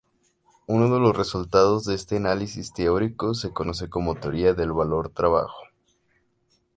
Uno 0.65 0.91
de 0.91 0.99
los 0.99 1.15
resultados 1.15 1.85
de 1.85 1.93
este 1.93 2.15
análisis 2.17 2.73
teórico 2.73 3.35
se 3.35 3.53
conoce 3.53 3.87
como 3.87 4.15
teoría 4.15 4.55
del 4.55 4.71
valor-trabajo. 4.73 5.61